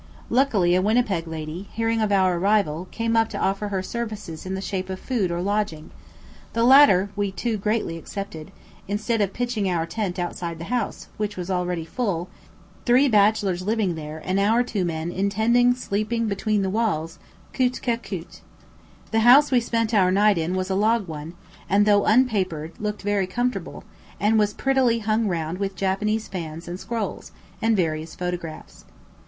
[0.31, 4.55] Luckily a Winnipeg lady, hearing of our arrival, came up to offer her services in
[4.55, 5.91] the shape of food or lodging;
[6.53, 8.51] the latter we two gladly accepted,
[8.87, 12.29] instead of pitching our tent outside the house, which was already full,
[12.83, 17.19] three bachelors living there and our two men intending steeping between the walls,
[17.53, 18.41] coute que coule.
[19.11, 21.35] The house we spent our night in was a log one,
[21.69, 23.83] and though unpapered, looked very comfortable,
[24.19, 27.31] and was prettily hung round with Japanese fans and scrolls,
[27.61, 28.85] and various photographs.